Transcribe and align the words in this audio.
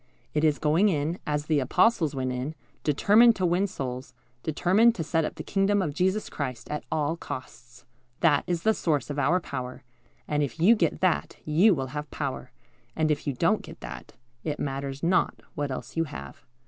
It 0.33 0.43
is 0.43 0.57
going 0.57 0.89
in, 0.89 1.19
as 1.27 1.45
the 1.45 1.59
Apostles 1.59 2.15
went 2.15 2.31
in, 2.31 2.55
determined 2.83 3.35
to 3.35 3.45
win 3.45 3.67
souls, 3.67 4.15
determined 4.41 4.95
to 4.95 5.03
set 5.03 5.25
up 5.25 5.35
the 5.35 5.43
kingdom 5.43 5.79
of 5.79 5.93
Jesus 5.93 6.27
Christ, 6.27 6.71
at 6.71 6.83
all 6.91 7.15
costs. 7.15 7.85
That 8.21 8.43
is 8.47 8.63
the 8.63 8.73
source 8.73 9.11
of 9.11 9.19
our 9.19 9.39
power, 9.39 9.83
and 10.27 10.41
if 10.41 10.59
you 10.59 10.75
get 10.75 11.01
that, 11.01 11.35
you 11.45 11.75
will 11.75 11.89
have 11.93 12.09
power, 12.09 12.49
and 12.95 13.11
if 13.11 13.27
you 13.27 13.33
don't 13.33 13.61
get 13.61 13.79
that, 13.81 14.13
it 14.43 14.57
matters 14.59 15.03
not 15.03 15.39
what 15.53 15.69
else 15.69 15.95
you 15.95 16.05
have. 16.05 16.41